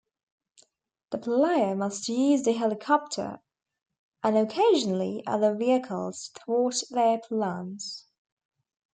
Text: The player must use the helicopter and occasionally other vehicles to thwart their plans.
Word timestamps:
The 1.11 1.19
player 1.19 1.75
must 1.75 2.09
use 2.09 2.41
the 2.41 2.53
helicopter 2.53 3.39
and 4.23 4.35
occasionally 4.35 5.21
other 5.27 5.53
vehicles 5.55 6.29
to 6.29 6.41
thwart 6.43 6.81
their 6.91 7.19
plans. 7.19 8.07